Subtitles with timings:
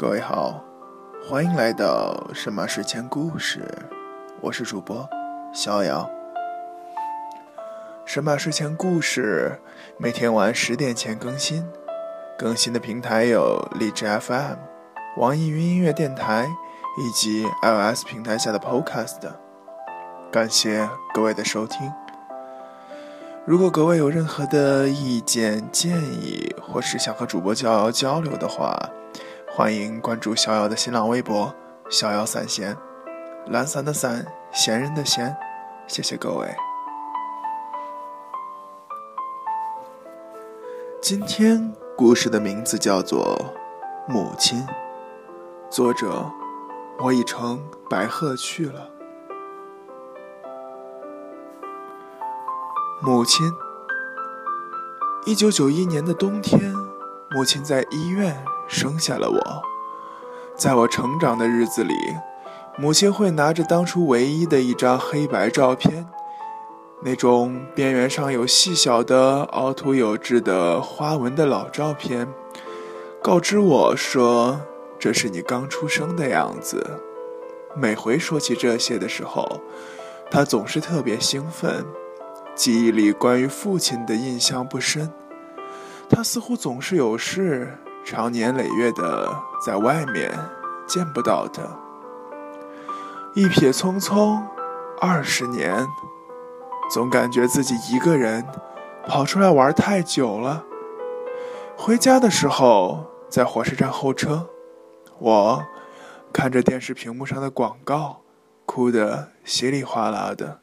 [0.00, 0.64] 各位好，
[1.28, 3.60] 欢迎来到神马睡前故事，
[4.40, 5.06] 我是主播
[5.52, 6.10] 逍遥。
[8.06, 9.60] 神马睡前故事
[9.98, 11.68] 每天晚十点前更新，
[12.38, 14.56] 更新的平台有荔枝 FM、
[15.18, 16.48] 网易云音乐电台
[16.96, 19.18] 以及 iOS 平台下的 Podcast。
[20.32, 21.92] 感谢各位的收听。
[23.44, 28.74] 如果各位有任何的意见建议，或是想和主播逍遥交流的话，
[29.52, 31.52] 欢迎关注逍遥的新浪微博
[31.90, 32.76] “逍遥散闲”，
[33.50, 35.36] 懒散的散，闲人的闲。
[35.88, 36.46] 谢谢各位。
[41.02, 43.52] 今天故事的名字叫做
[44.12, 44.60] 《母亲》，
[45.68, 46.30] 作者
[47.00, 47.60] 我已乘
[47.90, 48.88] 白鹤去了。
[53.02, 53.50] 母亲，
[55.26, 56.72] 一九九一年的冬天，
[57.32, 59.62] 母亲在医院生下了我。
[60.56, 61.94] 在我成长的日子里，
[62.78, 66.06] 母亲会拿着当初唯一的一张黑白照片，
[67.02, 72.28] 那种边缘上有细小的凹凸有致的花纹的老照片，
[73.20, 74.60] 告知我说
[74.98, 77.00] ：“这是你刚出生的样子。”
[77.74, 79.60] 每回说起这些的时候，
[80.30, 81.84] 她总是特别兴奋。
[82.54, 85.10] 记忆里关于父亲的印象不深，
[86.10, 89.28] 他似乎总是有事，常年累月的
[89.64, 90.32] 在外面，
[90.86, 91.62] 见不到他。
[93.34, 94.42] 一瞥匆匆，
[95.00, 95.86] 二十年，
[96.90, 98.44] 总感觉自己一个人
[99.06, 100.64] 跑出来玩太久了。
[101.76, 104.48] 回家的时候，在火车站候车，
[105.18, 105.64] 我
[106.32, 108.22] 看着电视屏幕上的广告，
[108.66, 110.60] 哭得稀里哗啦的。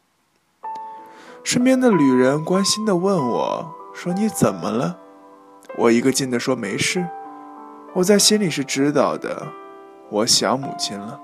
[1.44, 4.98] 身边的旅人关心地问我：“说你怎么了？”
[5.80, 7.08] 我一个劲地说：“没事。”
[7.98, 9.48] 我在心里是知道的，
[10.12, 11.20] 我想母亲了。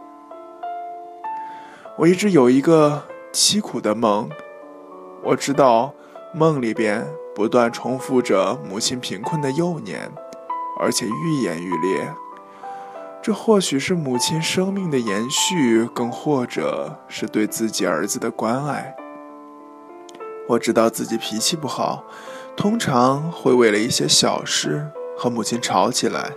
[2.00, 4.28] 我一直有一个凄苦的梦，
[5.22, 5.94] 我知道
[6.34, 10.12] 梦里边不断重复着母亲贫困的幼年，
[10.80, 12.12] 而且愈演愈烈。
[13.22, 18.96] 这或许是母亲生命的延续，更或者是对自己儿子的关爱。
[20.50, 22.04] 我知道自己脾气不好，
[22.58, 26.32] 通常会为了一些小事和母亲吵起来。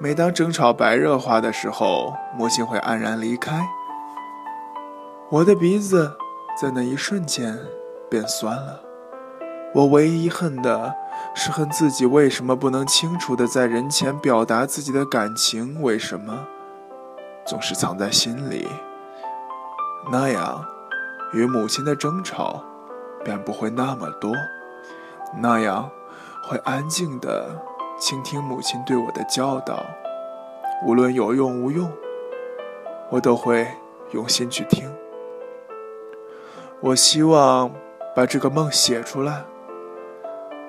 [0.00, 3.68] 每当争吵白热化的时候，母亲会黯然离开。
[5.28, 6.16] 我的鼻子
[6.60, 7.58] 在那一瞬间
[8.08, 8.80] 变酸了。
[9.74, 10.94] 我唯一恨的
[11.34, 16.46] 是恨自己为什么不能清楚的在人前表达自己的感情，为什么
[17.44, 18.68] 总是藏在心里？
[20.12, 20.64] 那样，
[21.32, 22.62] 与母亲的争吵。
[23.24, 24.32] 便不会那么多，
[25.42, 25.90] 那样
[26.44, 27.50] 会安静的
[27.98, 29.84] 倾听母亲对我的教导，
[30.86, 31.90] 无论有用无用，
[33.10, 33.66] 我都会
[34.12, 34.88] 用心去听。
[36.80, 37.70] 我希望
[38.14, 39.44] 把这个梦写出来，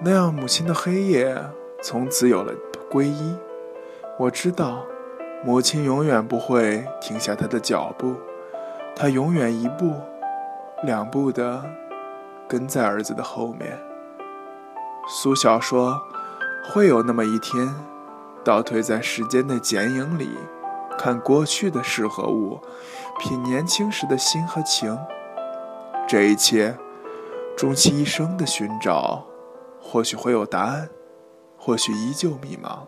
[0.01, 1.38] 那样母亲的黑夜
[1.81, 2.51] 从此有了
[2.90, 3.38] 皈依。
[4.17, 4.84] 我知道，
[5.46, 8.16] 母亲永远不会停下她的脚步，
[8.96, 9.94] 她永远一步、
[10.84, 11.63] 两步的。
[12.50, 13.79] 跟在儿子的后面。
[15.07, 16.01] 苏小说，
[16.72, 17.74] 会有那么一天，
[18.44, 20.30] 倒退在时间的剪影里，
[21.00, 22.59] 看过去的事和物，
[23.19, 24.96] 品年轻时的心和情。
[26.08, 26.78] 这一切，
[27.58, 29.25] 终其一生的寻找，
[29.81, 30.90] 或许会有答案，
[31.58, 32.81] 或许依旧迷茫。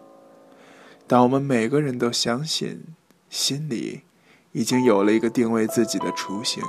[1.08, 2.84] 但我们每个人都相信，
[3.30, 4.04] 心里
[4.52, 6.64] 已经有了一个定位自己的雏形。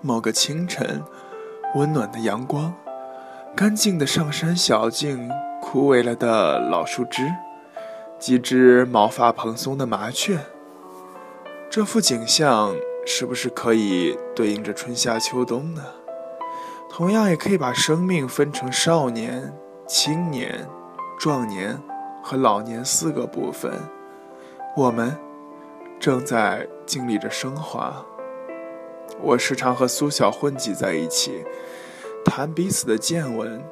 [0.00, 1.04] 某个清晨，
[1.74, 2.74] 温暖的阳光，
[3.60, 7.30] 干净的上山小径，枯萎了的老树枝，
[8.18, 10.38] 几只毛发蓬松的麻雀。
[11.68, 12.74] 这幅景象
[13.06, 15.84] 是不是可以对应着春夏秋冬呢？
[16.88, 19.52] 同样，也可以把生命分成少年、
[19.86, 20.66] 青年、
[21.18, 21.78] 壮年
[22.22, 23.70] 和老年四个部分。
[24.74, 25.14] 我们
[26.00, 28.06] 正在经历着升华。
[29.20, 31.44] 我时常和苏小混迹在一起，
[32.24, 33.62] 谈彼此的见闻。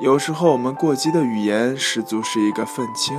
[0.00, 3.16] 有时候我们过激的语言十足是一个愤青，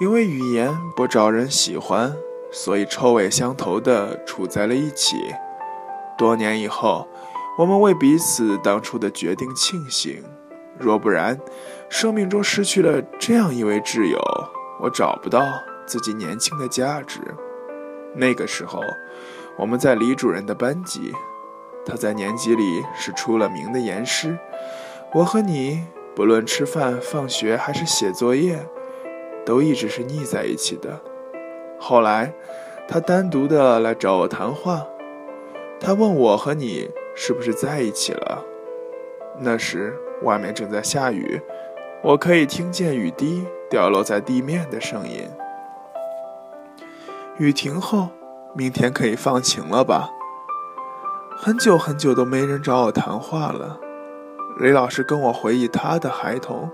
[0.00, 2.14] 因为语言不招人喜欢，
[2.50, 5.16] 所以臭味相投的处在了一起。
[6.16, 7.06] 多年以后，
[7.58, 10.22] 我们为彼此当初的决定庆幸。
[10.78, 11.38] 若不然，
[11.88, 14.20] 生命中失去了这样一位挚友，
[14.80, 15.44] 我找不到
[15.86, 17.20] 自己年轻的价值。
[18.14, 18.80] 那个时候。
[19.58, 21.12] 我们在李主任的班级，
[21.84, 24.38] 他在年级里是出了名的严师。
[25.12, 25.84] 我和你
[26.14, 28.58] 不论吃饭、放学还是写作业，
[29.44, 31.00] 都一直是腻在一起的。
[31.78, 32.32] 后来，
[32.86, 34.86] 他单独的来找我谈话，
[35.80, 38.44] 他问我和你是不是在一起了。
[39.40, 41.40] 那时外面正在下雨，
[42.02, 45.28] 我可以听见雨滴掉落在地面的声音。
[47.38, 48.08] 雨停后，
[48.54, 50.10] 明天可以放晴了吧？
[51.44, 53.76] 很久很久都没人找我谈话了。
[54.60, 56.70] 雷老师跟我回忆他的孩童，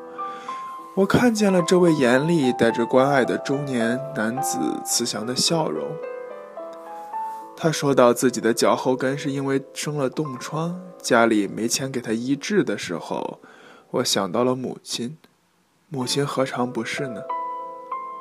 [0.95, 5.89] 我看见了这位严厉、带着关爱的中年男子慈祥的笑容。
[7.57, 13.41] 他说到自己的脚后跟是因为生了冻疮，家里没钱给他医治的时候，
[13.93, 15.17] 我想到了母亲。
[15.89, 17.23] 母亲何尝不是呢？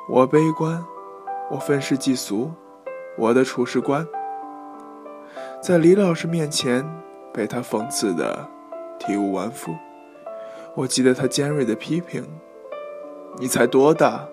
[0.08, 0.82] 我悲观，
[1.50, 2.52] 我愤世嫉俗，
[3.18, 4.08] 我的处事观，
[5.60, 6.88] 在李老师面前
[7.32, 8.48] 被他讽刺的。
[8.98, 9.72] 体无完肤。
[10.74, 12.24] 我记得他尖锐的批评
[13.38, 14.26] ：“你才多大？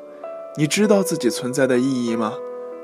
[0.57, 2.33] 你知道自己存在的意义吗？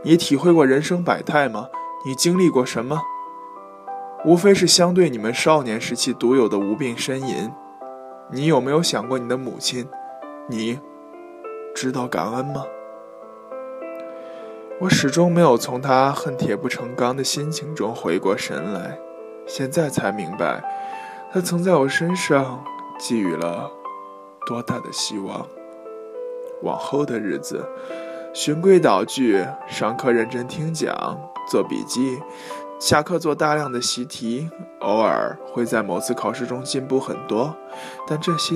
[0.04, 1.70] 你体会过人生百态吗？
[2.06, 3.02] 你经历过什么？
[4.26, 7.52] 无非是相对你们少年时期独有的无病呻吟。
[8.32, 9.88] 你有没有想过你的母亲？
[10.48, 10.80] 你
[11.74, 12.64] 知道感恩吗？”
[14.82, 18.98] 我始终没有从他恨铁不成钢的心情中回过神来，
[19.46, 20.60] 现在才明白。
[21.32, 22.66] 他曾在我身上
[22.98, 23.70] 寄予了
[24.48, 25.46] 多大的希望。
[26.64, 27.64] 往后的日子，
[28.34, 30.92] 循规蹈矩，上课认真听讲，
[31.48, 32.20] 做笔记，
[32.80, 34.50] 下课做大量的习题，
[34.80, 37.56] 偶尔会在某次考试中进步很多，
[38.08, 38.56] 但这些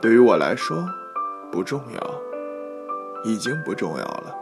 [0.00, 0.88] 对于我来说
[1.52, 2.14] 不重要，
[3.24, 4.34] 已经不重要了。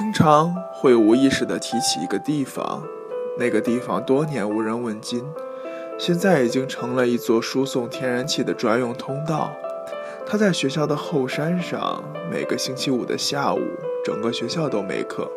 [0.00, 2.82] 经常会无意识地提起一个地方。
[3.38, 5.22] 那个地方多年无人问津，
[5.98, 9.52] 现在已经成了一座输送天然气的专用通道。
[10.26, 12.02] 它在学校的后山上，
[12.32, 13.60] 每个星期五的下午，
[14.02, 15.30] 整个学校都没课。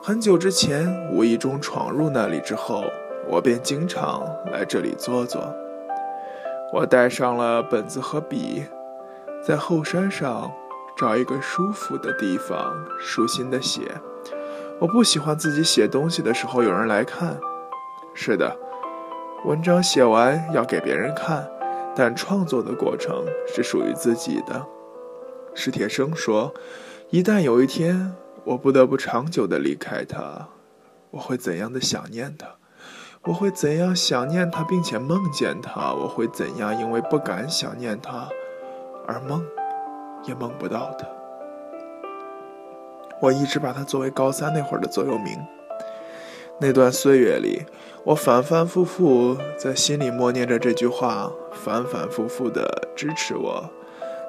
[0.00, 2.84] 很久之前，无意中闯入那里之后，
[3.26, 4.22] 我便经常
[4.52, 5.52] 来这里坐坐。
[6.72, 8.62] 我带上了本子和笔，
[9.44, 10.48] 在后山上
[11.00, 13.98] 找一个舒服的地方，舒心的写。
[14.78, 17.40] 我不喜欢自己写东西的时候有人来看。
[18.12, 18.54] 是的，
[19.46, 21.48] 文章写完要给别人看，
[21.96, 24.66] 但创作的过程是属于自己的。
[25.54, 26.52] 史铁生说
[27.08, 28.14] ：“一旦有一天
[28.44, 30.48] 我不得不长久的离开他，
[31.12, 32.46] 我会怎样的想念他？
[33.22, 35.94] 我会怎样想念他，并且梦见他？
[35.94, 38.28] 我会怎样因为不敢想念他
[39.06, 39.42] 而梦
[40.24, 41.06] 也梦不到他？”
[43.20, 45.38] 我一直把它作为高三那会儿的座右铭。
[46.58, 47.64] 那段岁月里，
[48.04, 53.70] 我反反复复在心里默念着这句话，反反复复的支持我，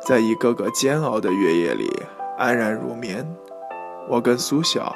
[0.06, 1.90] 在一个个煎熬的月夜里
[2.38, 3.36] 安然入眠。
[4.08, 4.96] 我跟苏晓，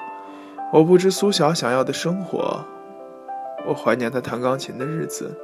[0.71, 2.63] 我不知苏晓想要的生活，
[3.67, 5.37] 我怀念他弹钢琴的日子。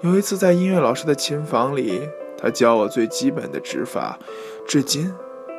[0.00, 2.08] 有一次在音乐老师的琴房里，
[2.42, 4.18] 他教我最基本的指法，
[4.66, 5.12] 至今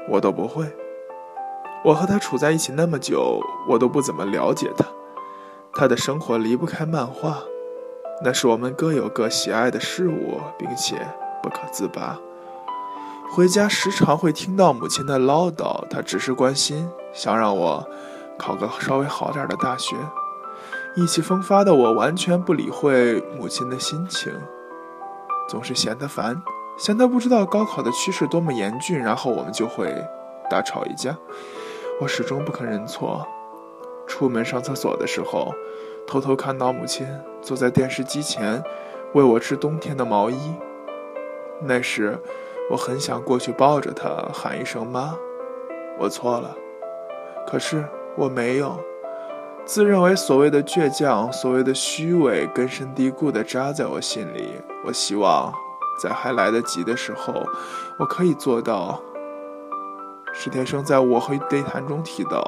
[0.09, 0.65] 我都不会。
[1.83, 4.85] 我和他处在一起那么久，我都不怎么了解他。
[5.73, 7.39] 他的生活离不开漫画，
[8.23, 10.97] 那是我们各有各喜爱的事物，并且
[11.41, 12.19] 不可自拔。
[13.31, 17.87] 回家时常会听到母亲的唠叨，她只是关心，想让我
[18.37, 19.95] 考个稍微好点的大学。
[20.95, 24.33] 意气风发的我完全不理会母亲的心情，
[25.47, 26.43] 总是嫌他烦，
[26.81, 29.93] 想到不知道高考的趋势多么严峻，然后我们就会
[30.49, 31.15] 大吵一架。
[32.01, 33.23] 我始终不肯认错。
[34.07, 35.53] 出门上厕所的时候，
[36.07, 37.07] 偷偷看到母亲
[37.39, 38.63] 坐在电视机前，
[39.13, 40.55] 喂我吃冬天的毛衣。
[41.61, 42.17] 那时，
[42.71, 45.15] 我很想过去抱着她，喊一声妈。
[45.99, 46.57] 我错了，
[47.45, 47.85] 可是
[48.17, 48.79] 我没有。
[49.65, 54.55] 自认为所谓的倔强，所谓的虚伪，根深蒂固地扎在我心里。
[54.83, 55.53] 我希望，
[56.01, 57.33] 在还来得及的时候，
[57.99, 59.01] 我可以做到。
[60.33, 62.41] 史铁生在我和对谈中提到：“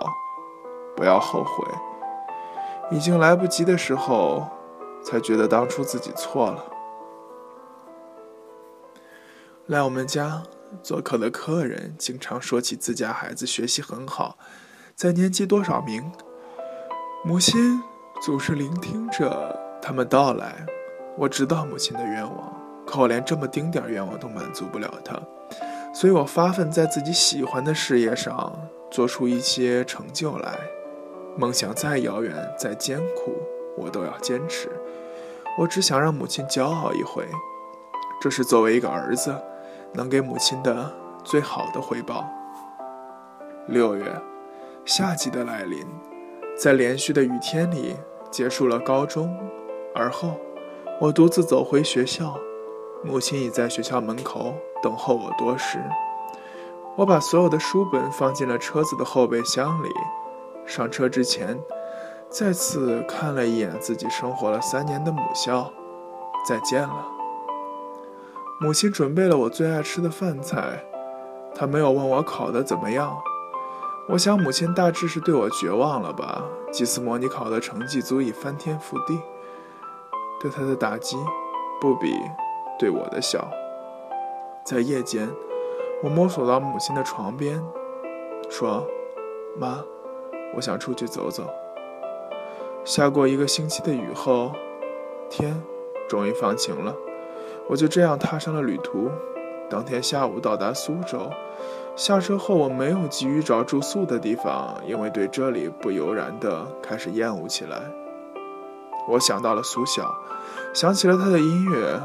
[0.95, 1.67] 不要后悔，
[2.89, 4.48] 已经来不及的时候，
[5.03, 6.65] 才觉得当初自己错了。”
[9.67, 10.43] 来我们家
[10.81, 14.38] 做客的客人经常说起自家孩子学习很好，
[14.95, 16.12] 在年级多少名。
[17.25, 17.81] 母亲
[18.22, 20.65] 总是聆听着他们到来。
[21.17, 25.19] 我知道母亲的愿望，可我连这么丁点愿望都满足不了他。
[25.93, 28.51] 所以我发奋在自己喜欢的事业上
[28.89, 30.57] 做出一些成就来，
[31.37, 33.35] 梦想再遥远再艰苦，
[33.77, 34.69] 我都要坚持。
[35.59, 37.27] 我只想让母亲骄傲一回，
[38.19, 39.35] 这是作为一个儿子，
[39.93, 40.91] 能给母亲的
[41.23, 42.27] 最好的回报。
[43.67, 44.03] 六月，
[44.83, 45.85] 夏季的来临，
[46.57, 47.95] 在连续的雨天里
[48.31, 49.37] 结束了高中，
[49.93, 50.39] 而后
[50.99, 52.35] 我独自走回学校，
[53.05, 55.77] 母亲已在学校门口等候我多时。
[56.95, 59.89] 我把所有的书本放进了车子的后备箱里，
[60.65, 61.60] 上车之前，
[62.29, 65.72] 再次看了一眼自己生活了三年的母校，
[66.48, 67.07] 再见了。
[68.62, 70.83] 母亲准备了我最爱吃的饭菜，
[71.53, 73.17] 她没有问我考得怎么样。
[74.10, 76.43] 我想，母亲大致是对我绝望了吧。
[76.72, 79.19] 几次模拟考的成绩足以翻天覆地，
[80.39, 81.17] 对她的打击
[81.81, 82.15] 不比
[82.77, 83.47] 对我的笑。
[84.63, 85.29] 在夜间，
[86.01, 87.61] 我摸索到母亲的床边，
[88.49, 88.87] 说
[89.59, 89.83] ：“妈，
[90.55, 91.43] 我想出去走走。”
[92.85, 94.51] 下过一个星期的雨后，
[95.29, 95.61] 天
[96.09, 96.95] 终于放晴了，
[97.69, 99.09] 我就这样踏上了旅途。
[99.69, 101.29] 当天下午到达苏州。
[101.95, 107.81] 下车后，我没有急于找住宿的地方，因为对这里不由然地开始厌恶起来。
[109.07, 110.09] 我想到了苏小，
[110.73, 111.99] 想起了他的音乐。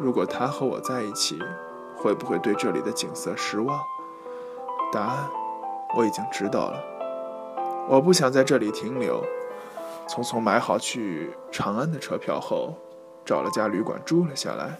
[0.00, 1.38] 如果他和我在一起，
[1.94, 3.78] 会不会对这里的景色失望？
[4.90, 5.28] 答案
[5.94, 6.82] 我已经知道了。
[7.86, 9.22] 我不想在这里停留，
[10.08, 12.74] 匆匆买好去长安的车票后，
[13.26, 14.78] 找了家旅馆住了下来。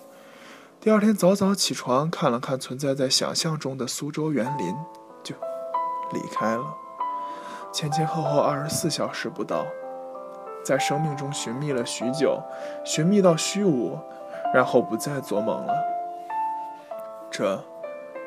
[0.80, 4.74] 第二天早早起床，看了看存在在想象中的苏州园林，
[5.22, 5.34] 就
[6.12, 6.64] 离开了。
[7.70, 9.66] 前前后后二十四小时不到，
[10.64, 12.40] 在生命中寻觅了许久，
[12.86, 13.98] 寻觅到虚无，
[14.52, 15.74] 然后不再做梦了。
[17.30, 17.62] 这，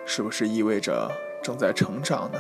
[0.06, 1.12] 是不是意味着
[1.42, 2.40] 正在成长呢？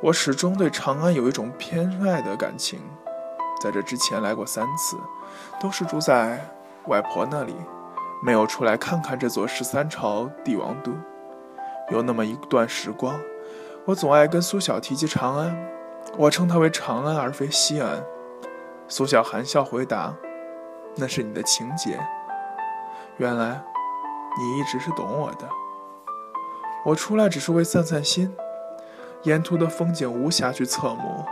[0.00, 2.80] 我始终对长安有一种偏爱的感情，
[3.62, 4.96] 在这之前来过三次，
[5.60, 6.44] 都是住在
[6.86, 7.54] 外婆那里。
[8.22, 10.92] 没有出来看看这座十三朝帝王都。
[11.90, 13.20] 有那么一段时光，
[13.84, 15.54] 我总爱跟苏小提及长安，
[16.16, 18.02] 我称它为长安而非西安。
[18.88, 20.14] 苏小含笑回答
[20.96, 21.98] ：“那是你的情节。
[23.18, 23.62] 原来，
[24.38, 25.48] 你一直是懂我的。
[26.84, 28.34] 我出来只是为散散心。
[29.22, 31.24] 沿途的风景无暇去侧目，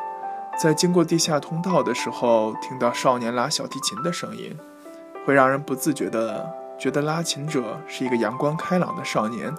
[0.59, 4.57] 在经过地下通道的时候，听到少年拉小提琴的声音，
[5.27, 6.49] 会让人不自觉的。”
[6.79, 9.55] 觉得拉琴者是一个阳光开朗的少年，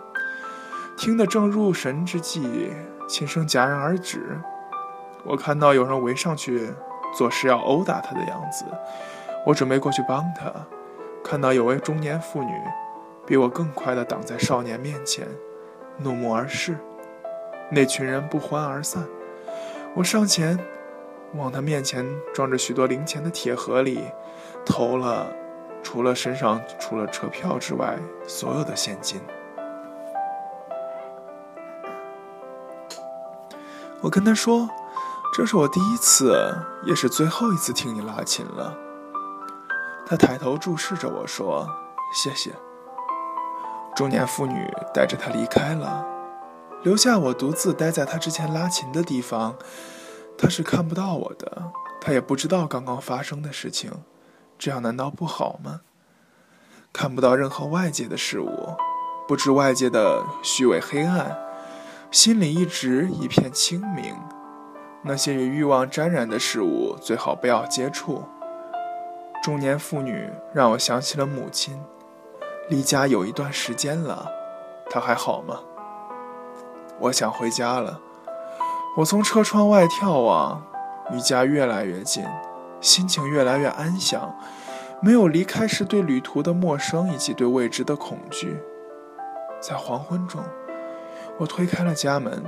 [0.98, 2.74] 听得正入神之际，
[3.08, 4.42] 琴声戛然而止。
[5.24, 6.74] 我看到有人围上去，
[7.18, 8.66] 做事要殴打他的样子。
[9.46, 10.52] 我准备过去帮他，
[11.24, 12.52] 看到有位中年妇女
[13.26, 15.28] 比我更快地挡在少年面前，
[15.98, 16.78] 怒目而视。
[17.72, 19.08] 那群人不欢而散。
[19.96, 20.60] 我上前，
[21.36, 24.02] 往他面前装着许多零钱的铁盒里
[24.66, 25.28] 投了。
[25.82, 29.20] 除了身上除了车票之外，所有的现金。
[34.00, 34.70] 我跟他说
[35.36, 38.78] ：“这是我第一次，也是最后一次听你拉琴了。”
[40.16, 41.68] 他抬头注视着我说
[42.14, 42.52] ：“谢谢。”
[43.98, 46.06] 中年妇女带着他离开了，
[46.84, 49.56] 留下我独自待在他之前拉琴的地方。
[50.38, 53.92] 他是看不到我的，他也不知道刚刚发生的事情。
[54.60, 55.82] 这样难道不好吗？
[56.92, 58.76] 看不到任何外界的事物，
[59.28, 61.36] 不知外界的虚伪黑暗，
[62.12, 64.16] 心里一直一片清明。
[65.02, 68.24] 那些与欲望沾染的事物，最好不要接触。
[69.44, 71.78] 中年妇女让我想起了母亲，
[72.70, 74.32] 离家有一段时间了，
[74.90, 75.60] 她还好吗？
[76.98, 78.00] 我想回家了。
[78.96, 80.66] 我从车窗外眺望，
[81.12, 82.24] 离家越来越近。
[82.80, 84.34] 心情越来越安详，
[85.02, 88.64] 没有离开时对旅途的陌生以及对未知的恐惧。
[89.60, 90.42] 在黄昏中，
[91.38, 92.46] 我推开了家门，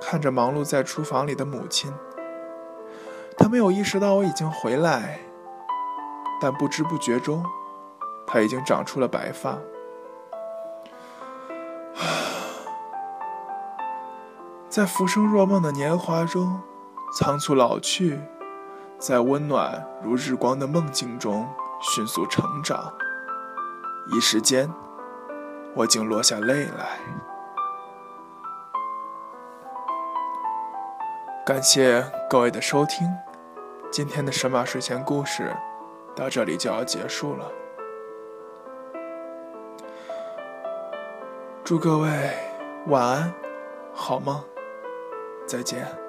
[0.00, 1.92] 看着忙碌在厨房里的母亲。
[3.36, 5.20] 她没有意识到我已经回来，
[6.40, 7.44] 但不知不觉中，
[8.26, 9.58] 他已经长出了白发。
[14.68, 16.60] 在浮生若梦的年华中，
[17.18, 18.20] 仓促老去。
[18.98, 21.46] 在温暖如日光的梦境中
[21.82, 22.94] 迅速成长，
[24.10, 24.72] 一时间，
[25.74, 26.98] 我竟落下泪来。
[31.44, 33.06] 感谢各位的收听，
[33.92, 35.54] 今天的神马睡前故事
[36.16, 37.52] 到这里就要结束了。
[41.62, 42.08] 祝各位
[42.86, 43.34] 晚安，
[43.92, 44.42] 好梦，
[45.46, 46.05] 再见。